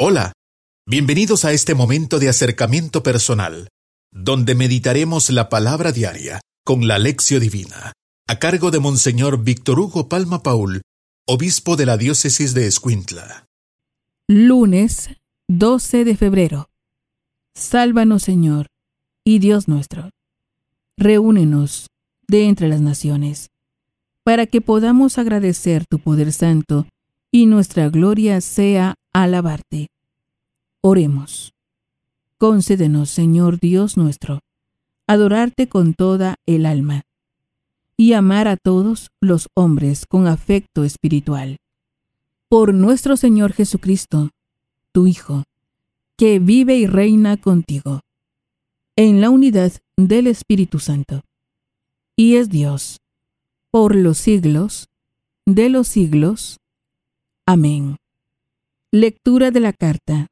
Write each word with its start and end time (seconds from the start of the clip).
Hola, 0.00 0.32
bienvenidos 0.86 1.44
a 1.44 1.50
este 1.50 1.74
momento 1.74 2.20
de 2.20 2.28
acercamiento 2.28 3.02
personal, 3.02 3.66
donde 4.12 4.54
meditaremos 4.54 5.28
la 5.30 5.48
palabra 5.48 5.90
diaria 5.90 6.40
con 6.64 6.86
la 6.86 7.00
lección 7.00 7.40
divina, 7.40 7.94
a 8.28 8.38
cargo 8.38 8.70
de 8.70 8.78
Monseñor 8.78 9.42
Víctor 9.42 9.80
Hugo 9.80 10.08
Palma 10.08 10.44
Paul, 10.44 10.82
obispo 11.26 11.74
de 11.74 11.86
la 11.86 11.96
diócesis 11.96 12.54
de 12.54 12.68
Escuintla. 12.68 13.46
Lunes 14.28 15.10
12 15.48 16.04
de 16.04 16.16
febrero. 16.16 16.68
Sálvanos, 17.56 18.22
Señor, 18.22 18.68
y 19.24 19.40
Dios 19.40 19.66
nuestro. 19.66 20.10
Reúnenos 20.96 21.88
de 22.28 22.46
entre 22.46 22.68
las 22.68 22.80
naciones, 22.80 23.48
para 24.22 24.46
que 24.46 24.60
podamos 24.60 25.18
agradecer 25.18 25.86
tu 25.90 25.98
poder 25.98 26.32
santo 26.32 26.86
y 27.32 27.46
nuestra 27.46 27.88
gloria 27.88 28.40
sea 28.40 28.94
alabarte. 29.12 29.88
Oremos. 30.80 31.52
Concédenos, 32.38 33.10
Señor 33.10 33.58
Dios 33.58 33.96
nuestro, 33.96 34.40
adorarte 35.06 35.68
con 35.68 35.94
toda 35.94 36.36
el 36.46 36.66
alma 36.66 37.02
y 37.96 38.12
amar 38.12 38.46
a 38.46 38.56
todos 38.56 39.10
los 39.20 39.48
hombres 39.54 40.06
con 40.06 40.28
afecto 40.28 40.84
espiritual. 40.84 41.58
Por 42.48 42.72
nuestro 42.72 43.16
Señor 43.16 43.52
Jesucristo, 43.52 44.30
tu 44.92 45.06
Hijo, 45.06 45.42
que 46.16 46.38
vive 46.38 46.76
y 46.76 46.86
reina 46.86 47.36
contigo, 47.36 48.00
en 48.96 49.20
la 49.20 49.30
unidad 49.30 49.72
del 49.96 50.28
Espíritu 50.28 50.78
Santo, 50.78 51.22
y 52.16 52.36
es 52.36 52.48
Dios, 52.48 53.00
por 53.70 53.94
los 53.94 54.18
siglos 54.18 54.88
de 55.44 55.68
los 55.68 55.88
siglos. 55.88 56.58
Amén. 57.46 57.96
Lectura 58.90 59.50
de 59.50 59.60
la 59.60 59.74
carta 59.74 60.28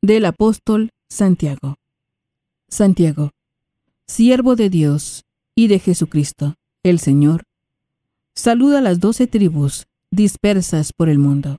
del 0.00 0.24
apóstol 0.24 0.88
Santiago. 1.10 1.76
Santiago, 2.70 3.32
siervo 4.06 4.56
de 4.56 4.70
Dios 4.70 5.26
y 5.54 5.68
de 5.68 5.78
Jesucristo, 5.78 6.54
el 6.82 7.00
Señor, 7.00 7.42
saluda 8.34 8.78
a 8.78 8.80
las 8.80 8.98
doce 8.98 9.26
tribus 9.26 9.88
dispersas 10.10 10.94
por 10.94 11.10
el 11.10 11.18
mundo. 11.18 11.58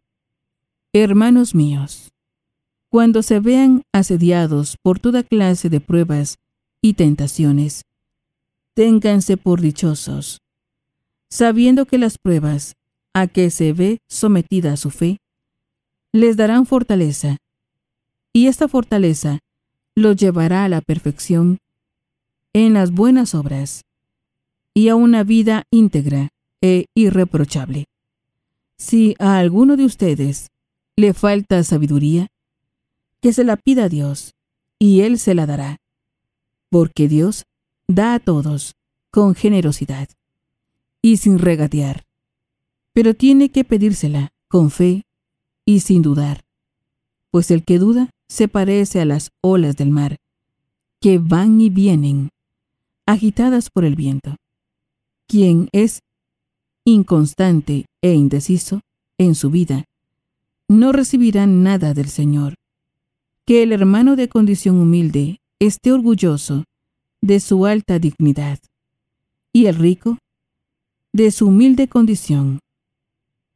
Hermanos 0.92 1.54
míos, 1.54 2.12
cuando 2.90 3.22
se 3.22 3.40
vean 3.40 3.84
asediados 3.94 4.78
por 4.82 5.00
toda 5.00 5.22
clase 5.22 5.70
de 5.70 5.82
pruebas 5.82 6.40
y 6.82 6.96
tentaciones, 6.96 7.84
ténganse 8.74 9.38
por 9.38 9.62
dichosos, 9.62 10.40
sabiendo 11.30 11.86
que 11.86 12.00
las 12.00 12.18
pruebas 12.18 12.74
a 13.14 13.28
que 13.28 13.52
se 13.52 13.72
ve 13.72 14.00
sometida 14.08 14.78
su 14.78 14.90
fe 14.90 15.20
les 16.18 16.36
darán 16.36 16.66
fortaleza, 16.66 17.38
y 18.34 18.48
esta 18.48 18.68
fortaleza 18.68 19.38
los 19.94 20.16
llevará 20.16 20.64
a 20.64 20.70
la 20.70 20.82
perfección 20.82 21.60
en 22.54 22.74
las 22.74 22.90
buenas 22.90 23.36
obras 23.36 23.84
y 24.74 24.90
a 24.90 24.96
una 24.96 25.24
vida 25.24 25.66
íntegra 25.70 26.30
e 26.60 26.88
irreprochable. 26.96 27.86
Si 28.78 29.14
a 29.20 29.38
alguno 29.38 29.78
de 29.78 29.86
ustedes 29.86 30.48
le 30.96 31.14
falta 31.14 31.64
sabiduría, 31.64 32.30
que 33.22 33.32
se 33.32 33.44
la 33.44 33.56
pida 33.56 33.84
a 33.84 33.90
Dios, 33.90 34.34
y 34.80 35.02
Él 35.02 35.20
se 35.20 35.36
la 35.36 35.46
dará, 35.46 35.78
porque 36.72 37.08
Dios 37.08 37.46
da 37.88 38.16
a 38.16 38.20
todos 38.20 38.74
con 39.12 39.36
generosidad 39.36 40.10
y 41.00 41.18
sin 41.18 41.38
regatear, 41.38 42.06
pero 42.92 43.14
tiene 43.14 43.52
que 43.52 43.64
pedírsela 43.64 44.30
con 44.48 44.72
fe 44.72 45.07
y 45.68 45.82
sin 45.82 46.02
dudar, 46.02 46.46
pues 47.30 47.52
el 47.52 47.66
que 47.66 47.78
duda 47.78 48.10
se 48.30 48.48
parece 48.48 49.02
a 49.02 49.06
las 49.06 49.32
olas 49.42 49.76
del 49.76 49.90
mar, 49.90 50.16
que 51.02 51.20
van 51.20 51.60
y 51.60 51.70
vienen, 51.70 52.30
agitadas 53.06 53.70
por 53.70 53.84
el 53.84 53.96
viento. 53.96 54.38
Quien 55.28 55.68
es 55.74 56.00
inconstante 56.86 57.86
e 58.02 58.14
indeciso 58.14 58.80
en 59.18 59.36
su 59.36 59.50
vida, 59.50 59.84
no 60.70 60.94
recibirá 60.94 61.46
nada 61.48 61.94
del 61.94 62.08
Señor. 62.08 62.56
Que 63.46 63.64
el 63.64 63.74
hermano 63.74 64.16
de 64.16 64.30
condición 64.30 64.78
humilde 64.78 65.42
esté 65.60 65.92
orgulloso 65.92 66.64
de 67.22 67.42
su 67.42 67.66
alta 67.66 68.00
dignidad, 68.00 68.60
y 69.52 69.66
el 69.66 69.76
rico 69.76 70.18
de 71.12 71.32
su 71.32 71.48
humilde 71.48 71.90
condición, 71.90 72.60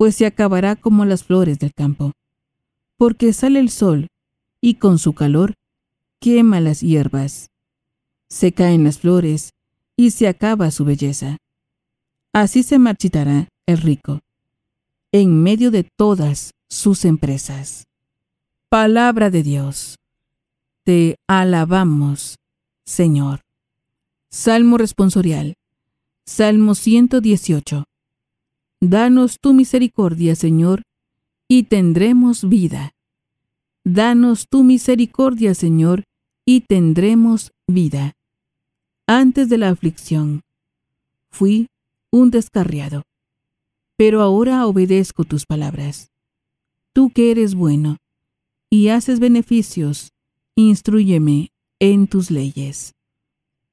pues 0.02 0.16
se 0.16 0.26
acabará 0.26 0.76
como 0.76 1.06
las 1.06 1.24
flores 1.24 1.60
del 1.60 1.76
campo, 1.76 2.14
porque 2.98 3.34
sale 3.34 3.60
el 3.60 3.70
sol 3.70 4.08
y 4.60 4.80
con 4.80 4.98
su 4.98 5.14
calor 5.14 5.54
quema 6.20 6.60
las 6.60 6.82
hierbas. 6.82 7.52
Se 8.28 8.52
caen 8.52 8.84
las 8.84 8.98
flores 8.98 9.52
y 9.96 10.10
se 10.10 10.28
acaba 10.28 10.72
su 10.72 10.86
belleza. 10.86 11.38
Así 12.34 12.64
se 12.64 12.80
marchitará 12.80 13.50
el 13.68 13.78
rico, 13.78 14.22
en 15.12 15.44
medio 15.44 15.70
de 15.70 15.84
todas 15.84 16.50
sus 16.68 17.06
empresas. 17.06 17.84
Palabra 18.70 19.30
de 19.30 19.44
Dios. 19.44 20.00
Te 20.84 21.18
alabamos, 21.28 22.40
Señor. 22.86 23.42
Salmo 24.32 24.80
responsorial. 24.80 25.54
Salmo 26.26 26.74
118. 26.74 27.84
Danos 28.84 29.40
tu 29.40 29.54
misericordia, 29.54 30.36
Señor, 30.36 30.82
y 31.48 31.64
tendremos 31.64 32.50
vida. 32.50 32.96
Danos 33.84 34.48
tu 34.50 34.64
misericordia, 34.64 35.54
Señor, 35.54 36.06
y 36.46 36.62
tendremos 36.62 37.52
vida. 37.68 38.14
Antes 39.06 39.50
de 39.50 39.60
la 39.60 39.70
aflicción, 39.70 40.42
fui 41.30 41.68
un 42.10 42.32
descarriado, 42.32 43.04
pero 43.98 44.24
ahora 44.24 44.66
obedezco 44.66 45.26
tus 45.26 45.46
palabras. 45.46 46.10
Tú 46.92 47.12
que 47.12 47.30
eres 47.30 47.54
bueno 47.54 47.98
y 48.72 48.88
haces 48.88 49.20
beneficios, 49.20 50.10
instruyeme 50.56 51.52
en 51.80 52.08
tus 52.08 52.32
leyes. 52.32 52.96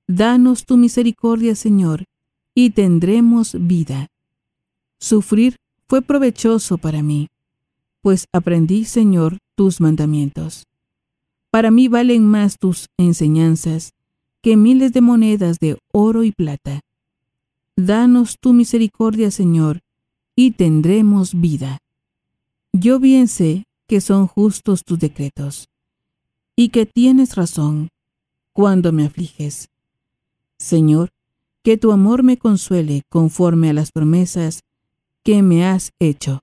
Danos 0.06 0.66
tu 0.66 0.76
misericordia, 0.76 1.54
Señor, 1.54 2.04
y 2.54 2.70
tendremos 2.70 3.56
vida. 3.58 4.08
Sufrir 4.98 5.56
fue 5.86 6.02
provechoso 6.02 6.78
para 6.78 7.02
mí, 7.02 7.28
pues 8.02 8.26
aprendí, 8.32 8.84
Señor, 8.84 9.38
tus 9.54 9.80
mandamientos. 9.80 10.64
Para 11.50 11.70
mí 11.70 11.88
valen 11.88 12.26
más 12.26 12.58
tus 12.58 12.88
enseñanzas 12.98 13.92
que 14.42 14.56
miles 14.56 14.92
de 14.92 15.00
monedas 15.00 15.58
de 15.58 15.78
oro 15.92 16.24
y 16.24 16.32
plata. 16.32 16.80
Danos 17.76 18.38
tu 18.40 18.52
misericordia, 18.52 19.30
Señor, 19.30 19.80
y 20.36 20.52
tendremos 20.52 21.40
vida. 21.40 21.78
Yo 22.72 23.00
bien 23.00 23.28
sé 23.28 23.64
que 23.86 24.00
son 24.00 24.26
justos 24.26 24.84
tus 24.84 24.98
decretos, 24.98 25.68
y 26.54 26.68
que 26.68 26.86
tienes 26.86 27.36
razón 27.36 27.88
cuando 28.52 28.92
me 28.92 29.06
afliges. 29.06 29.70
Señor, 30.58 31.10
que 31.62 31.78
tu 31.78 31.92
amor 31.92 32.22
me 32.22 32.36
consuele 32.36 33.02
conforme 33.08 33.70
a 33.70 33.72
las 33.72 33.92
promesas 33.92 34.62
que 35.28 35.42
me 35.42 35.62
has 35.62 35.92
hecho. 35.98 36.40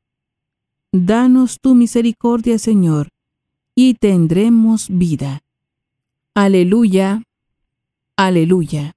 Danos 0.92 1.60
tu 1.60 1.74
misericordia, 1.74 2.60
Señor, 2.60 3.10
y 3.74 3.96
tendremos 3.96 4.90
vida. 4.90 5.42
Aleluya, 6.36 7.24
aleluya. 8.16 8.94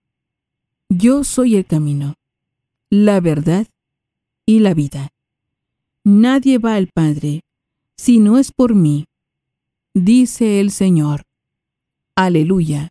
Yo 0.90 1.24
soy 1.24 1.56
el 1.56 1.64
camino, 1.64 2.16
la 2.90 3.20
verdad 3.20 3.66
y 4.44 4.58
la 4.58 4.74
vida. 4.74 5.08
Nadie 6.04 6.58
va 6.58 6.74
al 6.74 6.88
Padre 6.88 7.40
si 7.96 8.18
no 8.18 8.36
es 8.36 8.52
por 8.52 8.74
mí, 8.74 9.06
dice 9.94 10.60
el 10.60 10.70
Señor. 10.70 11.22
Aleluya. 12.14 12.90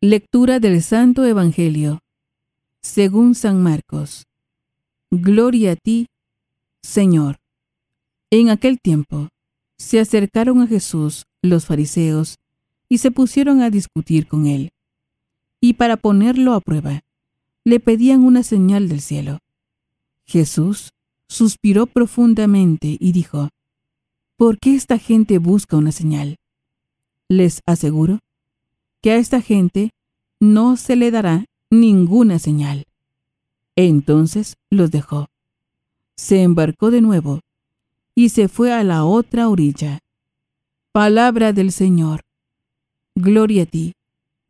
Lectura 0.00 0.60
del 0.60 0.84
Santo 0.84 1.24
Evangelio, 1.24 1.98
según 2.80 3.34
San 3.34 3.60
Marcos. 3.60 4.28
Gloria 5.12 5.72
a 5.72 5.76
ti, 5.76 6.08
Señor. 6.82 7.36
En 8.30 8.50
aquel 8.50 8.80
tiempo, 8.80 9.28
se 9.78 10.00
acercaron 10.00 10.60
a 10.62 10.66
Jesús 10.66 11.26
los 11.42 11.66
fariseos 11.66 12.36
y 12.88 12.98
se 12.98 13.12
pusieron 13.12 13.62
a 13.62 13.70
discutir 13.70 14.26
con 14.26 14.46
él. 14.46 14.70
Y 15.60 15.74
para 15.74 15.96
ponerlo 15.96 16.54
a 16.54 16.60
prueba, 16.60 17.02
le 17.64 17.78
pedían 17.78 18.24
una 18.24 18.42
señal 18.42 18.88
del 18.88 19.00
cielo. 19.00 19.38
Jesús 20.24 20.90
suspiró 21.28 21.86
profundamente 21.86 22.96
y 22.98 23.12
dijo, 23.12 23.48
¿Por 24.36 24.58
qué 24.58 24.74
esta 24.74 24.98
gente 24.98 25.38
busca 25.38 25.76
una 25.76 25.92
señal? 25.92 26.36
Les 27.28 27.60
aseguro 27.64 28.18
que 29.02 29.12
a 29.12 29.16
esta 29.16 29.40
gente 29.40 29.90
no 30.40 30.76
se 30.76 30.96
le 30.96 31.12
dará 31.12 31.44
ninguna 31.70 32.40
señal. 32.40 32.86
Entonces 33.76 34.56
los 34.70 34.90
dejó. 34.90 35.28
Se 36.16 36.42
embarcó 36.42 36.90
de 36.90 37.02
nuevo 37.02 37.40
y 38.14 38.30
se 38.30 38.48
fue 38.48 38.72
a 38.72 38.82
la 38.82 39.04
otra 39.04 39.50
orilla. 39.50 40.00
Palabra 40.92 41.52
del 41.52 41.72
Señor. 41.72 42.22
Gloria 43.14 43.64
a 43.64 43.66
ti, 43.66 43.92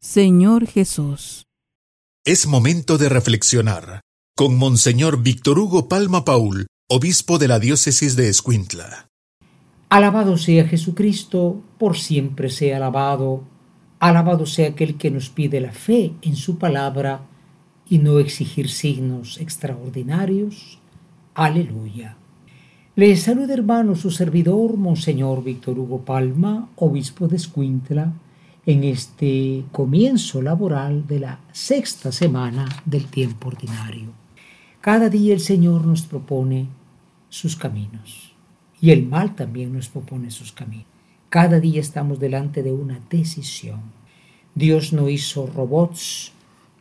Señor 0.01 0.69
Jesús. 0.69 1.47
Es 2.25 2.47
momento 2.47 2.99
de 2.99 3.09
reflexionar 3.09 4.01
con 4.37 4.57
Monseñor 4.57 5.23
Víctor 5.23 5.59
Hugo 5.59 5.89
Palma 5.89 6.25
Paul, 6.25 6.67
obispo 6.89 7.39
de 7.39 7.49
la 7.49 7.59
diócesis 7.59 8.17
de 8.17 8.29
Escuintla. 8.29 9.09
Alabado 9.89 10.37
sea 10.37 10.69
Jesucristo, 10.69 11.63
por 11.79 11.97
siempre 11.97 12.51
sea 12.51 12.77
alabado. 12.77 13.45
Alabado 13.99 14.47
sea 14.47 14.69
aquel 14.69 14.99
que 14.99 15.11
nos 15.11 15.31
pide 15.31 15.61
la 15.61 15.73
fe 15.73 16.13
en 16.23 16.37
su 16.37 16.59
palabra 16.59 17.23
y 17.89 17.99
no 17.99 18.19
exigir 18.19 18.69
signos 18.69 19.41
extraordinarios. 19.41 20.79
Aleluya. 21.35 22.17
Les 22.97 23.23
saluda 23.23 23.55
hermano 23.55 23.95
su 23.95 24.11
servidor, 24.11 24.77
Monseñor 24.77 25.45
Víctor 25.45 25.79
Hugo 25.79 26.05
Palma, 26.05 26.71
obispo 26.77 27.29
de 27.29 27.37
Escuintla, 27.37 28.13
en 28.65 28.85
este 28.85 29.65
comienzo 29.71 30.43
laboral 30.43 31.07
de 31.07 31.21
la 31.21 31.41
sexta 31.53 32.11
semana 32.11 32.67
del 32.85 33.07
tiempo 33.07 33.49
ordinario. 33.49 34.13
Cada 34.81 35.09
día 35.09 35.35
el 35.35 35.41
Señor 35.41 35.87
nos 35.87 36.03
propone 36.03 36.69
sus 37.29 37.55
caminos 37.55 38.33
y 38.81 38.91
el 38.91 39.07
mal 39.07 39.35
también 39.35 39.73
nos 39.73 39.89
propone 39.89 40.31
sus 40.31 40.53
caminos. 40.53 40.87
Cada 41.29 41.61
día 41.61 41.81
estamos 41.81 42.19
delante 42.19 42.63
de 42.63 42.73
una 42.73 43.01
decisión. 43.11 43.81
Dios 44.55 44.93
no 44.93 45.09
hizo 45.09 45.47
robots, 45.47 46.33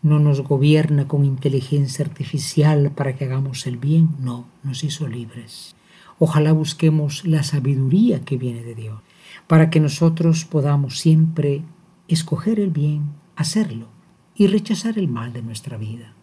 no 0.05 0.19
nos 0.19 0.41
gobierna 0.41 1.07
con 1.07 1.25
inteligencia 1.25 2.05
artificial 2.05 2.91
para 2.91 3.15
que 3.15 3.25
hagamos 3.25 3.65
el 3.65 3.77
bien, 3.77 4.09
no, 4.19 4.45
nos 4.61 4.83
hizo 4.83 5.07
libres. 5.07 5.75
Ojalá 6.19 6.51
busquemos 6.53 7.25
la 7.25 7.41
sabiduría 7.41 8.23
que 8.23 8.37
viene 8.37 8.61
de 8.61 8.75
Dios, 8.75 9.01
para 9.47 9.71
que 9.71 9.79
nosotros 9.79 10.45
podamos 10.45 10.99
siempre 10.99 11.63
escoger 12.07 12.59
el 12.59 12.69
bien, 12.69 13.13
hacerlo 13.35 13.87
y 14.35 14.45
rechazar 14.45 14.99
el 14.99 15.07
mal 15.07 15.33
de 15.33 15.41
nuestra 15.41 15.75
vida. 15.75 16.13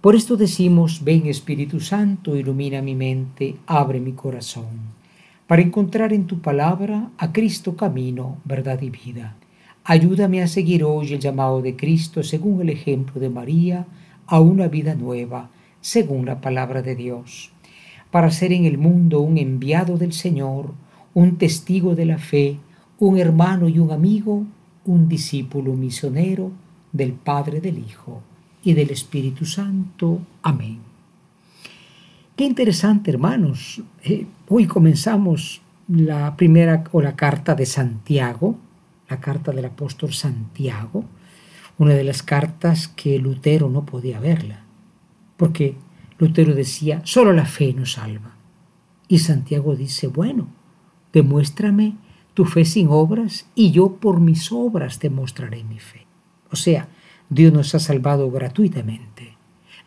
Por 0.00 0.14
esto 0.14 0.36
decimos, 0.36 1.02
ven 1.02 1.26
Espíritu 1.26 1.80
Santo, 1.80 2.36
ilumina 2.36 2.80
mi 2.80 2.94
mente, 2.94 3.56
abre 3.66 3.98
mi 3.98 4.12
corazón, 4.12 4.94
para 5.48 5.62
encontrar 5.62 6.12
en 6.12 6.28
tu 6.28 6.38
palabra 6.38 7.10
a 7.18 7.32
Cristo 7.32 7.74
camino, 7.74 8.38
verdad 8.44 8.80
y 8.82 8.90
vida. 8.90 9.34
Ayúdame 9.88 10.42
a 10.42 10.48
seguir 10.48 10.84
hoy 10.84 11.12
el 11.14 11.20
llamado 11.20 11.62
de 11.62 11.76
Cristo 11.76 12.22
según 12.22 12.60
el 12.60 12.70
ejemplo 12.70 13.20
de 13.20 13.30
María 13.30 13.86
a 14.26 14.40
una 14.40 14.68
vida 14.68 14.94
nueva, 14.94 15.50
según 15.80 16.26
la 16.26 16.40
palabra 16.40 16.82
de 16.82 16.96
Dios 16.96 17.52
para 18.16 18.30
ser 18.30 18.52
en 18.52 18.64
el 18.64 18.78
mundo 18.78 19.20
un 19.20 19.36
enviado 19.38 19.98
del 19.98 20.14
Señor, 20.14 20.72
un 21.14 21.36
testigo 21.36 21.94
de 21.94 22.06
la 22.06 22.18
fe, 22.18 22.56
un 22.98 23.18
hermano 23.18 23.68
y 23.68 23.78
un 23.78 23.90
amigo, 23.90 24.44
un 24.84 25.06
discípulo 25.06 25.74
misionero 25.74 26.50
del 26.92 27.12
Padre, 27.12 27.60
del 27.60 27.78
Hijo 27.78 28.22
y 28.64 28.74
del 28.74 28.90
Espíritu 28.90 29.44
Santo. 29.44 30.20
Amén. 30.42 30.78
Qué 32.34 32.44
interesante, 32.44 33.10
hermanos. 33.10 33.82
Eh, 34.02 34.26
hoy 34.48 34.66
comenzamos 34.66 35.60
la 35.88 36.36
primera 36.36 36.84
o 36.92 37.02
la 37.02 37.16
carta 37.16 37.54
de 37.54 37.66
Santiago, 37.66 38.56
la 39.08 39.20
carta 39.20 39.52
del 39.52 39.64
apóstol 39.64 40.12
Santiago, 40.12 41.04
una 41.78 41.94
de 41.94 42.04
las 42.04 42.22
cartas 42.22 42.88
que 42.88 43.18
Lutero 43.18 43.68
no 43.68 43.84
podía 43.84 44.18
verla, 44.20 44.64
porque 45.36 45.76
Lutero 46.18 46.54
decía, 46.54 47.02
solo 47.04 47.32
la 47.32 47.44
fe 47.44 47.74
nos 47.74 47.92
salva. 47.92 48.36
Y 49.08 49.18
Santiago 49.18 49.76
dice, 49.76 50.08
bueno, 50.08 50.48
demuéstrame 51.12 51.96
tu 52.34 52.44
fe 52.44 52.64
sin 52.64 52.88
obras 52.88 53.46
y 53.54 53.70
yo 53.70 53.96
por 53.96 54.20
mis 54.20 54.50
obras 54.52 54.98
te 54.98 55.10
mostraré 55.10 55.64
mi 55.64 55.78
fe. 55.78 56.06
O 56.50 56.56
sea, 56.56 56.88
Dios 57.28 57.52
nos 57.52 57.74
ha 57.74 57.78
salvado 57.78 58.30
gratuitamente. 58.30 59.36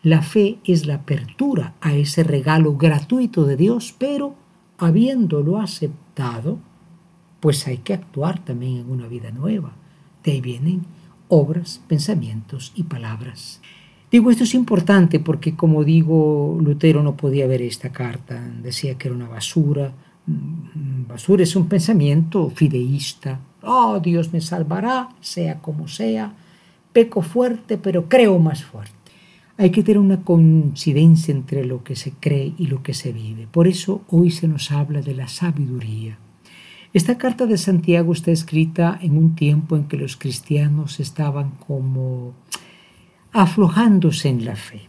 La 0.02 0.22
fe 0.22 0.58
es 0.64 0.86
la 0.86 0.96
apertura 0.96 1.74
a 1.80 1.94
ese 1.94 2.22
regalo 2.22 2.76
gratuito 2.76 3.44
de 3.44 3.56
Dios, 3.56 3.94
pero 3.98 4.34
habiéndolo 4.78 5.60
aceptado, 5.60 6.58
pues 7.40 7.66
hay 7.66 7.78
que 7.78 7.94
actuar 7.94 8.44
también 8.44 8.78
en 8.78 8.90
una 8.90 9.08
vida 9.08 9.30
nueva. 9.30 9.72
De 10.22 10.32
ahí 10.32 10.40
vienen 10.40 10.82
obras, 11.28 11.80
pensamientos 11.88 12.72
y 12.74 12.84
palabras. 12.84 13.60
Digo, 14.10 14.30
esto 14.30 14.44
es 14.44 14.54
importante 14.54 15.20
porque, 15.20 15.54
como 15.54 15.84
digo, 15.84 16.58
Lutero 16.60 17.02
no 17.02 17.16
podía 17.16 17.46
ver 17.46 17.62
esta 17.62 17.90
carta, 17.90 18.42
decía 18.62 18.98
que 18.98 19.08
era 19.08 19.16
una 19.16 19.28
basura. 19.28 19.92
Mm, 20.26 21.06
basura 21.06 21.44
es 21.44 21.54
un 21.54 21.68
pensamiento 21.68 22.50
fideísta. 22.50 23.40
Oh, 23.62 24.00
Dios 24.00 24.32
me 24.32 24.40
salvará, 24.40 25.10
sea 25.20 25.60
como 25.60 25.86
sea. 25.86 26.34
Peco 26.92 27.22
fuerte, 27.22 27.78
pero 27.78 28.08
creo 28.08 28.38
más 28.40 28.64
fuerte. 28.64 28.94
Hay 29.56 29.70
que 29.70 29.84
tener 29.84 29.98
una 29.98 30.24
coincidencia 30.24 31.32
entre 31.32 31.64
lo 31.64 31.84
que 31.84 31.94
se 31.94 32.12
cree 32.12 32.54
y 32.58 32.66
lo 32.66 32.82
que 32.82 32.94
se 32.94 33.12
vive. 33.12 33.46
Por 33.46 33.68
eso 33.68 34.02
hoy 34.08 34.32
se 34.32 34.48
nos 34.48 34.72
habla 34.72 35.02
de 35.02 35.14
la 35.14 35.28
sabiduría. 35.28 36.18
Esta 36.92 37.18
carta 37.18 37.46
de 37.46 37.56
Santiago 37.56 38.12
está 38.12 38.32
escrita 38.32 38.98
en 39.00 39.16
un 39.16 39.36
tiempo 39.36 39.76
en 39.76 39.84
que 39.84 39.96
los 39.96 40.16
cristianos 40.16 40.98
estaban 40.98 41.52
como 41.64 42.32
aflojándose 43.30 44.28
en 44.28 44.44
la 44.44 44.56
fe. 44.56 44.88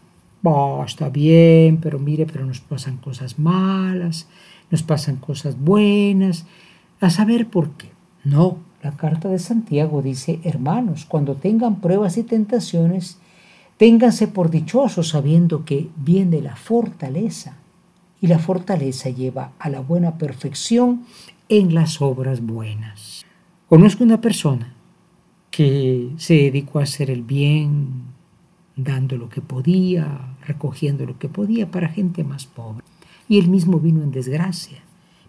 está 0.84 1.10
bien, 1.10 1.78
pero 1.78 2.00
mire, 2.00 2.26
pero 2.26 2.44
nos 2.44 2.60
pasan 2.60 2.98
cosas 2.98 3.38
malas, 3.38 4.28
nos 4.72 4.82
pasan 4.82 5.18
cosas 5.18 5.60
buenas, 5.60 6.48
a 7.00 7.12
saber 7.12 7.50
por 7.50 7.70
qué. 7.74 7.92
No, 8.24 8.58
la 8.82 8.98
carta 8.98 9.30
de 9.30 9.38
Santiago 9.38 10.02
dice, 10.02 10.40
hermanos, 10.44 11.06
cuando 11.06 11.36
tengan 11.36 11.82
pruebas 11.82 12.18
y 12.18 12.24
tentaciones, 12.24 13.20
ténganse 13.78 14.28
por 14.28 14.50
dichosos 14.50 15.10
sabiendo 15.10 15.66
que 15.66 15.90
viene 15.98 16.42
la 16.42 16.56
fortaleza 16.56 17.58
y 18.20 18.26
la 18.26 18.40
fortaleza 18.40 19.12
lleva 19.12 19.52
a 19.60 19.70
la 19.70 19.82
buena 19.82 20.18
perfección 20.18 21.04
en 21.52 21.76
las 21.76 22.02
obras 22.02 22.40
buenas. 22.40 23.26
Conozco 23.68 24.06
una 24.06 24.22
persona 24.22 24.74
que 25.50 26.12
se 26.16 26.36
dedicó 26.36 26.80
a 26.80 26.84
hacer 26.84 27.12
el 27.12 27.24
bien, 27.24 28.04
dando 28.78 29.18
lo 29.18 29.28
que 29.28 29.42
podía, 29.42 30.38
recogiendo 30.48 31.06
lo 31.06 31.20
que 31.20 31.28
podía 31.28 31.70
para 31.70 31.90
gente 31.90 32.24
más 32.24 32.46
pobre. 32.46 32.86
Y 33.28 33.38
él 33.38 33.50
mismo 33.50 33.82
vino 33.82 34.02
en 34.02 34.12
desgracia. 34.12 34.80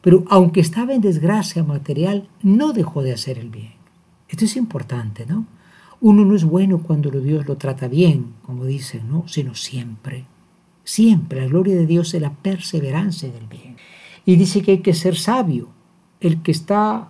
Pero 0.00 0.24
aunque 0.30 0.60
estaba 0.60 0.94
en 0.94 1.00
desgracia 1.00 1.64
material, 1.64 2.28
no 2.40 2.72
dejó 2.72 3.02
de 3.02 3.12
hacer 3.12 3.36
el 3.38 3.50
bien. 3.50 3.72
Esto 4.28 4.44
es 4.44 4.54
importante, 4.56 5.26
¿no? 5.26 5.46
Uno 6.00 6.24
no 6.24 6.36
es 6.36 6.44
bueno 6.44 6.78
cuando 6.84 7.10
Dios 7.10 7.48
lo 7.48 7.56
trata 7.56 7.88
bien, 7.88 8.34
como 8.42 8.64
dicen, 8.64 9.08
¿no? 9.10 9.26
Sino 9.26 9.56
siempre. 9.56 10.24
Siempre. 10.84 11.40
La 11.40 11.48
gloria 11.48 11.74
de 11.74 11.86
Dios 11.86 12.14
es 12.14 12.22
la 12.22 12.32
perseverancia 12.32 13.28
del 13.28 13.48
bien. 13.48 13.76
Y 14.24 14.36
dice 14.36 14.62
que 14.62 14.70
hay 14.70 14.78
que 14.78 14.94
ser 14.94 15.16
sabio. 15.16 15.81
El 16.22 16.40
que 16.40 16.52
está 16.52 17.08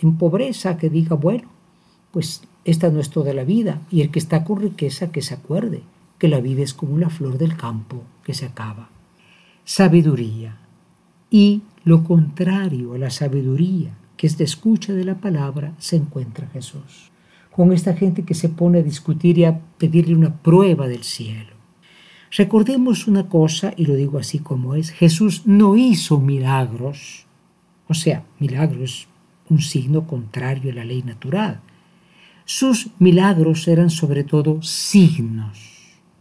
en 0.00 0.16
pobreza, 0.16 0.76
que 0.76 0.88
diga, 0.88 1.16
bueno, 1.16 1.48
pues 2.12 2.42
esta 2.64 2.88
no 2.88 3.00
es 3.00 3.10
toda 3.10 3.34
la 3.34 3.42
vida, 3.42 3.80
y 3.90 4.02
el 4.02 4.12
que 4.12 4.20
está 4.20 4.44
con 4.44 4.60
riqueza 4.60 5.10
que 5.10 5.22
se 5.22 5.34
acuerde 5.34 5.82
que 6.18 6.28
la 6.28 6.40
vida 6.40 6.62
es 6.62 6.72
como 6.72 6.96
la 6.96 7.10
flor 7.10 7.36
del 7.36 7.56
campo 7.56 8.04
que 8.22 8.32
se 8.32 8.46
acaba. 8.46 8.88
Sabiduría. 9.64 10.56
Y 11.30 11.62
lo 11.82 12.04
contrario 12.04 12.94
a 12.94 12.98
la 12.98 13.10
sabiduría, 13.10 13.96
que 14.16 14.28
es 14.28 14.38
de 14.38 14.44
escucha 14.44 14.92
de 14.92 15.04
la 15.04 15.16
palabra, 15.16 15.74
se 15.78 15.96
encuentra 15.96 16.46
Jesús. 16.52 17.10
Con 17.50 17.72
esta 17.72 17.94
gente 17.94 18.22
que 18.22 18.34
se 18.34 18.48
pone 18.48 18.78
a 18.78 18.82
discutir 18.82 19.36
y 19.38 19.46
a 19.46 19.58
pedirle 19.78 20.14
una 20.14 20.32
prueba 20.32 20.86
del 20.86 21.02
cielo. 21.02 21.54
Recordemos 22.30 23.08
una 23.08 23.28
cosa, 23.28 23.74
y 23.76 23.86
lo 23.86 23.96
digo 23.96 24.18
así 24.18 24.38
como 24.38 24.76
es, 24.76 24.90
Jesús 24.90 25.42
no 25.44 25.76
hizo 25.76 26.20
milagros, 26.20 27.23
o 27.88 27.94
sea, 27.94 28.24
milagros, 28.38 29.08
un 29.48 29.60
signo 29.60 30.06
contrario 30.06 30.72
a 30.72 30.74
la 30.74 30.84
ley 30.84 31.02
natural 31.02 31.60
sus 32.44 32.90
milagros 32.98 33.66
eran 33.68 33.88
sobre 33.88 34.22
todo 34.22 34.60
signos. 34.62 35.58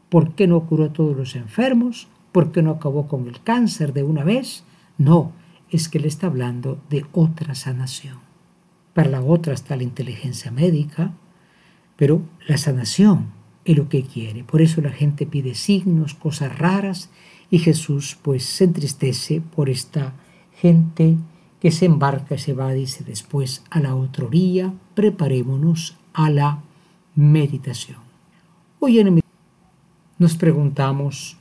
¿Por 0.10 0.36
qué 0.36 0.48
no 0.48 0.66
curó 0.66 0.86
a 0.86 0.94
todos 0.94 1.18
los 1.18 1.36
enfermos? 1.36 2.08
¿Por 2.32 2.52
qué 2.52 2.62
no 2.62 2.72
acabó 2.72 3.08
con 3.08 3.28
el 3.28 3.42
cáncer 3.42 3.92
de 3.92 4.04
una 4.04 4.24
vez? 4.24 4.64
No, 4.98 5.34
es 5.70 5.90
que 5.90 6.00
le 6.00 6.08
está 6.08 6.28
hablando 6.28 6.80
de 6.90 7.06
otra 7.12 7.56
sanación. 7.56 8.20
Para 8.94 9.10
la 9.10 9.22
otra 9.22 9.54
está 9.54 9.76
la 9.76 9.84
inteligencia 9.84 10.50
médica, 10.50 11.12
pero 11.98 12.22
la 12.48 12.58
sanación 12.58 13.32
es 13.66 13.76
lo 13.76 13.90
que 13.90 14.04
quiere. 14.04 14.46
Por 14.46 14.62
eso 14.62 14.82
la 14.82 14.92
gente 14.92 15.26
pide 15.26 15.56
signos, 15.56 16.14
cosas 16.14 16.58
raras, 16.58 17.10
y 17.50 17.60
Jesús 17.60 18.18
pues 18.22 18.46
se 18.46 18.64
entristece 18.64 19.42
por 19.42 19.70
esta 19.70 20.14
gente 20.56 21.18
que 21.64 21.72
se 21.72 21.86
embarca 21.86 22.38
se 22.38 22.54
va, 22.54 22.74
dice 22.74 23.06
después, 23.06 23.64
a 23.70 23.80
la 23.80 23.96
otra 23.96 24.26
orilla, 24.26 24.74
preparémonos 24.96 25.96
a 26.12 26.30
la 26.30 26.62
meditación. 27.16 28.00
Hoy 28.82 29.00
en 29.00 29.22
nos 30.20 30.36
preguntamos, 30.36 31.38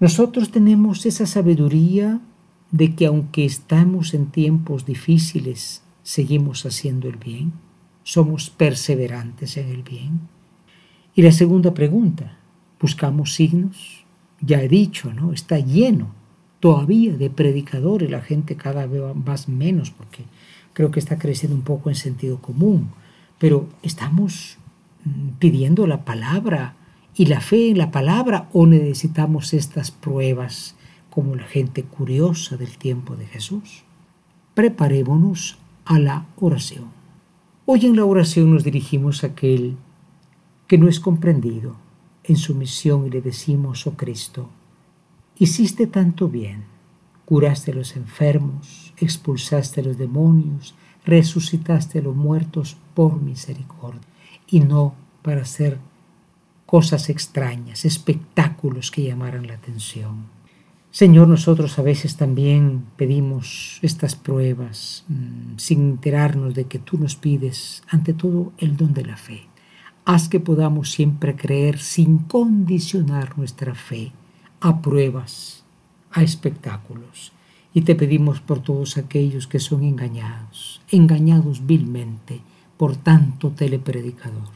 nosotros 0.00 0.50
tenemos 0.50 1.06
esa 1.06 1.24
sabiduría 1.24 2.20
de 2.72 2.94
que 2.94 3.06
aunque 3.06 3.46
estamos 3.46 4.12
en 4.12 4.26
tiempos 4.26 4.84
difíciles, 4.84 5.80
seguimos 6.02 6.66
haciendo 6.66 7.08
el 7.08 7.16
bien, 7.16 7.54
somos 8.02 8.50
perseverantes 8.50 9.56
en 9.56 9.70
el 9.70 9.82
bien. 9.82 10.28
Y 11.14 11.22
la 11.22 11.32
segunda 11.32 11.72
pregunta, 11.72 12.36
¿buscamos 12.78 13.32
signos? 13.32 14.04
Ya 14.42 14.60
he 14.60 14.68
dicho, 14.68 15.14
¿no? 15.14 15.32
Está 15.32 15.58
lleno 15.58 16.17
todavía 16.60 17.16
de 17.16 17.30
predicadores, 17.30 18.10
la 18.10 18.20
gente 18.20 18.56
cada 18.56 18.86
vez 18.86 19.02
más 19.14 19.48
menos 19.48 19.90
porque 19.90 20.24
creo 20.72 20.90
que 20.90 21.00
está 21.00 21.18
creciendo 21.18 21.56
un 21.56 21.62
poco 21.62 21.88
en 21.88 21.96
sentido 21.96 22.40
común, 22.40 22.90
pero 23.38 23.68
estamos 23.82 24.58
mm, 25.04 25.38
pidiendo 25.38 25.86
la 25.86 26.04
palabra 26.04 26.74
y 27.14 27.26
la 27.26 27.40
fe 27.40 27.70
en 27.70 27.78
la 27.78 27.90
palabra 27.90 28.48
o 28.52 28.66
necesitamos 28.66 29.54
estas 29.54 29.90
pruebas 29.90 30.76
como 31.10 31.34
la 31.34 31.44
gente 31.44 31.82
curiosa 31.82 32.56
del 32.56 32.78
tiempo 32.78 33.16
de 33.16 33.26
Jesús. 33.26 33.82
Preparémonos 34.54 35.58
a 35.84 35.98
la 35.98 36.26
oración. 36.36 36.86
Hoy 37.66 37.86
en 37.86 37.96
la 37.96 38.04
oración 38.04 38.52
nos 38.52 38.64
dirigimos 38.64 39.24
a 39.24 39.28
aquel 39.28 39.76
que 40.68 40.78
no 40.78 40.88
es 40.88 41.00
comprendido 41.00 41.76
en 42.24 42.36
su 42.36 42.54
misión 42.54 43.06
y 43.06 43.10
le 43.10 43.20
decimos, 43.20 43.86
oh 43.86 43.96
Cristo, 43.96 44.48
hiciste 45.38 45.86
tanto 45.86 46.28
bien, 46.28 46.64
curaste 47.24 47.72
a 47.72 47.74
los 47.74 47.96
enfermos, 47.96 48.92
expulsaste 48.96 49.80
a 49.80 49.84
los 49.84 49.98
demonios, 49.98 50.74
resucitaste 51.04 52.00
a 52.00 52.02
los 52.02 52.16
muertos 52.16 52.76
por 52.94 53.20
misericordia 53.20 54.00
y 54.48 54.60
no 54.60 54.94
para 55.22 55.42
hacer 55.42 55.78
cosas 56.66 57.08
extrañas, 57.08 57.84
espectáculos 57.84 58.90
que 58.90 59.04
llamaran 59.04 59.46
la 59.46 59.54
atención. 59.54 60.26
Señor, 60.90 61.28
nosotros 61.28 61.78
a 61.78 61.82
veces 61.82 62.16
también 62.16 62.84
pedimos 62.96 63.78
estas 63.82 64.16
pruebas 64.16 65.04
mm, 65.08 65.58
sin 65.58 65.80
enterarnos 65.90 66.54
de 66.54 66.64
que 66.64 66.78
tú 66.78 66.98
nos 66.98 67.14
pides, 67.14 67.82
ante 67.88 68.14
todo, 68.14 68.52
el 68.58 68.76
don 68.76 68.94
de 68.94 69.04
la 69.04 69.16
fe. 69.16 69.42
Haz 70.04 70.28
que 70.28 70.40
podamos 70.40 70.90
siempre 70.90 71.36
creer 71.36 71.78
sin 71.78 72.18
condicionar 72.18 73.36
nuestra 73.38 73.74
fe 73.74 74.12
a 74.60 74.82
pruebas, 74.82 75.64
a 76.10 76.22
espectáculos. 76.22 77.32
Y 77.74 77.82
te 77.82 77.94
pedimos 77.94 78.40
por 78.40 78.60
todos 78.60 78.96
aquellos 78.96 79.46
que 79.46 79.60
son 79.60 79.84
engañados, 79.84 80.80
engañados 80.90 81.66
vilmente 81.66 82.40
por 82.76 82.96
tanto 82.96 83.50
telepredicador, 83.50 84.48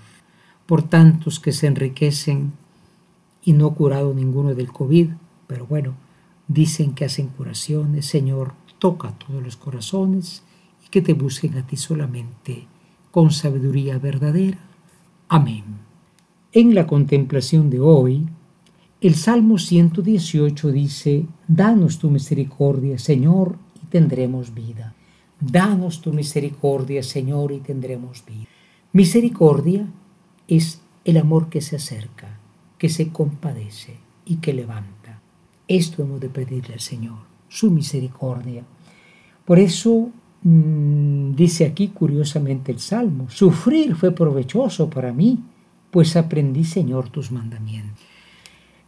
por 0.67 0.83
tantos 0.83 1.39
que 1.41 1.53
se 1.53 1.67
enriquecen 1.67 2.53
y 3.45 3.53
no 3.53 3.75
curado 3.75 4.15
ninguno 4.15 4.55
del 4.55 4.73
COVID, 4.73 5.09
pero 5.47 5.67
bueno, 5.67 5.95
dicen 6.49 6.95
que 6.95 7.05
hacen 7.05 7.29
curaciones. 7.29 8.07
Señor, 8.07 8.55
toca 8.79 9.13
todos 9.13 9.43
los 9.43 9.57
corazones 9.57 10.43
y 10.85 10.89
que 10.89 11.03
te 11.03 11.15
busquen 11.15 11.59
a 11.59 11.67
ti 11.67 11.77
solamente 11.77 12.67
con 13.11 13.31
sabiduría 13.31 13.99
verdadera. 13.99 14.59
Amén. 15.29 15.65
En 16.53 16.75
la 16.75 16.87
contemplación 16.87 17.71
de 17.71 17.81
hoy, 17.81 18.27
el 19.03 19.17
Salmo 19.17 19.59
118 19.59 20.71
dice, 20.71 21.27
Danos 21.49 21.99
tu 21.99 22.09
misericordia, 22.09 22.99
Señor, 22.99 23.57
y 23.83 23.87
tendremos 23.87 24.55
vida. 24.55 24.95
Danos 25.41 26.01
tu 26.01 26.13
misericordia, 26.13 27.03
Señor, 27.03 27.51
y 27.51 27.59
tendremos 27.59 28.25
vida. 28.25 28.47
Misericordia 28.93 29.89
es 30.47 30.83
el 31.05 31.17
amor 31.17 31.49
que 31.49 31.61
se 31.61 31.75
acerca, 31.75 32.39
que 32.79 32.89
se 32.89 33.09
compadece 33.09 33.97
y 34.25 34.37
que 34.37 34.53
levanta. 34.53 35.21
Esto 35.67 36.03
hemos 36.03 36.21
de 36.21 36.29
pedirle 36.29 36.75
al 36.75 36.81
Señor, 36.81 37.19
su 37.49 37.73
misericordia. 37.73 38.63
Por 39.45 39.59
eso 39.59 40.11
mm, 40.45 41.35
dice 41.35 41.67
aquí 41.67 41.89
curiosamente 41.89 42.71
el 42.71 42.79
Salmo, 42.79 43.29
sufrir 43.31 43.97
fue 43.97 44.13
provechoso 44.13 44.89
para 44.89 45.13
mí, 45.13 45.41
pues 45.91 46.15
aprendí, 46.15 46.63
Señor, 46.63 47.09
tus 47.09 47.33
mandamientos. 47.33 48.12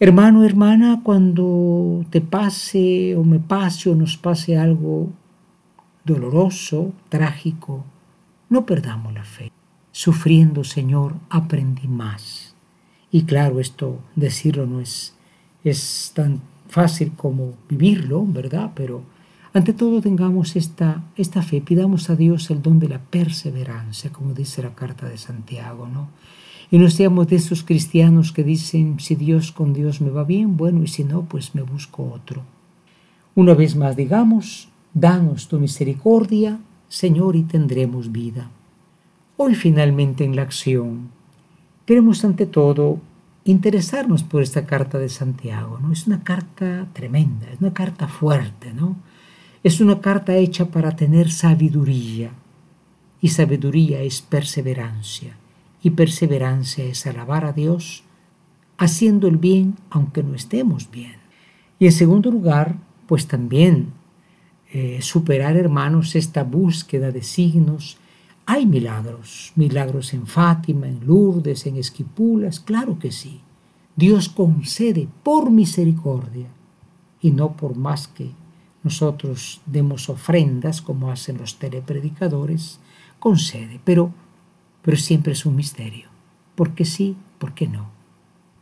Hermano, 0.01 0.43
hermana, 0.45 1.01
cuando 1.05 2.05
te 2.11 2.21
pase 2.21 3.15
o 3.15 3.23
me 3.23 3.39
pase 3.39 3.91
o 3.91 3.95
nos 3.95 4.17
pase 4.17 4.59
algo 4.59 5.11
doloroso, 6.05 6.93
trágico, 7.09 7.85
no 8.49 8.67
perdamos 8.67 9.15
la 9.15 9.23
fe. 9.23 9.53
Sufriendo, 9.93 10.65
Señor, 10.65 11.15
aprendí 11.31 11.87
más. 11.87 12.57
Y 13.13 13.23
claro, 13.23 13.61
esto 13.61 14.01
decirlo 14.17 14.67
no 14.67 14.81
es, 14.81 15.15
es 15.63 16.11
tan 16.13 16.41
fácil 16.69 17.13
como 17.13 17.55
vivirlo, 17.69 18.27
¿verdad? 18.27 18.73
Pero 18.75 19.05
ante 19.53 19.73
todo 19.73 20.01
tengamos 20.01 20.57
esta, 20.57 21.05
esta 21.15 21.41
fe, 21.41 21.61
pidamos 21.61 22.11
a 22.11 22.17
Dios 22.17 22.51
el 22.51 22.61
don 22.61 22.81
de 22.81 22.89
la 22.89 22.99
perseverancia, 22.99 24.11
como 24.11 24.35
dice 24.35 24.61
la 24.61 24.75
carta 24.75 25.09
de 25.09 25.19
Santiago, 25.19 25.87
¿no? 25.87 26.09
Y 26.75 26.79
no 26.79 26.91
seamos 26.91 27.29
de 27.29 27.37
esos 27.37 27.63
cristianos 27.63 28.33
que 28.33 28.43
dicen, 28.43 28.99
si 28.99 29.15
Dios 29.15 29.53
con 29.53 29.73
Dios 29.73 30.01
me 30.01 30.11
va 30.11 30.25
bien, 30.25 30.57
bueno, 30.57 30.83
y 30.83 30.89
si 30.89 31.05
no, 31.05 31.23
pues 31.23 31.55
me 31.55 31.63
busco 31.63 32.11
otro. 32.13 32.43
Una 33.37 33.55
vez 33.55 33.77
más 33.77 33.95
digamos, 33.95 34.71
danos 34.93 35.47
tu 35.47 35.61
misericordia, 35.61 36.59
Señor, 36.89 37.37
y 37.37 37.45
tendremos 37.45 38.11
vida. 38.11 38.51
Hoy 39.37 39.55
finalmente 39.55 40.25
en 40.25 40.35
la 40.35 40.43
acción, 40.43 41.11
queremos 41.87 42.25
ante 42.25 42.45
todo 42.45 42.99
interesarnos 43.45 44.25
por 44.25 44.43
esta 44.43 44.67
carta 44.67 44.99
de 44.99 45.11
Santiago, 45.11 45.79
¿no? 45.79 45.93
Es 45.93 46.09
una 46.09 46.25
carta 46.25 46.89
tremenda, 46.93 47.53
es 47.53 47.61
una 47.61 47.73
carta 47.73 48.09
fuerte, 48.09 48.75
¿no? 48.75 48.97
Es 49.63 49.81
una 49.81 50.01
carta 50.01 50.35
hecha 50.35 50.65
para 50.65 50.97
tener 50.97 51.31
sabiduría, 51.31 52.33
y 53.21 53.29
sabiduría 53.29 54.01
es 54.01 54.23
perseverancia 54.23 55.37
y 55.85 55.91
perseverancia 55.91 56.83
es 56.85 57.07
alabar 57.07 57.45
a 57.45 57.53
Dios 57.53 58.03
haciendo 58.79 59.29
el 59.29 59.37
bien 59.37 59.77
aunque 59.91 60.25
no 60.25 60.35
estemos 60.35 60.91
bien. 60.91 61.17
Y 61.79 61.87
en 61.87 61.93
segundo 61.93 62.31
lugar, 62.31 62.77
pues 63.07 63.29
también 63.29 63.93
eh, 64.73 65.01
superar, 65.03 65.57
hermanos, 65.57 66.17
esta 66.17 66.43
búsqueda 66.43 67.13
de 67.13 67.23
signos. 67.23 67.99
Hay 68.47 68.67
milagros, 68.67 69.53
milagros 69.57 70.15
en 70.15 70.27
Fátima, 70.27 70.89
en 70.89 71.07
Lourdes, 71.07 71.67
en 71.67 71.77
Esquipulas, 71.77 72.61
claro 72.61 72.99
que 72.99 73.13
sí. 73.13 73.43
Dios 73.95 74.31
concede 74.31 75.07
por 75.23 75.51
misericordia 75.51 76.49
y 77.21 77.31
no 77.31 77.53
por 77.53 77.77
más 77.77 78.09
que 78.09 78.31
nosotros 78.83 79.61
demos 79.67 80.09
ofrendas 80.09 80.81
como 80.83 81.11
hacen 81.11 81.39
los 81.39 81.59
telepredicadores, 81.59 82.81
concede, 83.19 83.81
pero 83.85 84.13
pero 84.85 84.99
siempre 84.99 85.33
es 85.33 85.47
un 85.47 85.57
misterio. 85.57 86.09
¿Por 86.55 86.75
qué 86.75 86.85
sí? 86.85 87.17
¿Por 87.39 87.55
qué 87.55 87.67
no? 87.67 87.91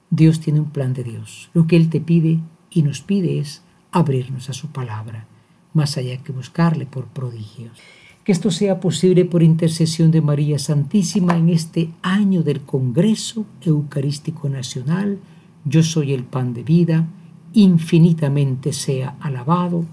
Dios 0.08 0.40
tiene 0.40 0.60
un 0.60 0.70
plan 0.70 0.94
de 0.94 1.02
Dios. 1.02 1.50
Lo 1.52 1.66
que 1.66 1.76
Él 1.76 1.90
te 1.90 2.00
pide 2.00 2.38
y 2.70 2.82
nos 2.82 3.00
pide 3.00 3.38
es 3.38 3.62
abrirnos 3.90 4.48
a 4.48 4.52
su 4.52 4.68
palabra, 4.68 5.26
más 5.74 5.96
allá 5.96 6.16
que 6.18 6.32
buscarle 6.32 6.86
por 6.86 7.06
prodigios. 7.06 7.76
Que 8.24 8.30
esto 8.30 8.52
sea 8.52 8.78
posible 8.78 9.24
por 9.24 9.42
intercesión 9.42 10.12
de 10.12 10.20
María 10.20 10.60
Santísima 10.60 11.36
en 11.36 11.48
este 11.48 11.90
año 12.02 12.44
del 12.44 12.60
Congreso 12.60 13.44
Eucarístico 13.60 14.48
Nacional. 14.48 15.18
Yo 15.64 15.82
soy 15.82 16.12
el 16.12 16.22
pan 16.22 16.54
de 16.54 16.62
vida, 16.62 17.08
infinitamente 17.52 18.72
sea 18.72 19.16
alabado 19.20 19.84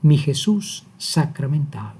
mi 0.00 0.16
Jesús 0.16 0.84
sacramentado. 0.96 1.98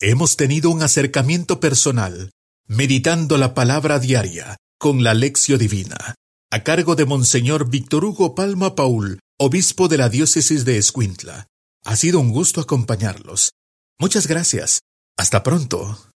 Hemos 0.00 0.36
tenido 0.38 0.70
un 0.70 0.82
acercamiento 0.82 1.60
personal 1.60 2.30
Meditando 2.72 3.36
la 3.36 3.52
palabra 3.52 3.98
diaria 3.98 4.56
con 4.78 5.02
la 5.02 5.12
lección 5.12 5.58
divina, 5.58 6.14
a 6.52 6.62
cargo 6.62 6.94
de 6.94 7.04
Monseñor 7.04 7.68
Víctor 7.68 8.04
Hugo 8.04 8.36
Palma 8.36 8.76
Paul, 8.76 9.18
obispo 9.40 9.88
de 9.88 9.98
la 9.98 10.08
diócesis 10.08 10.64
de 10.64 10.78
Escuintla. 10.78 11.48
Ha 11.84 11.96
sido 11.96 12.20
un 12.20 12.30
gusto 12.30 12.60
acompañarlos. 12.60 13.54
Muchas 13.98 14.28
gracias. 14.28 14.82
Hasta 15.18 15.42
pronto. 15.42 16.09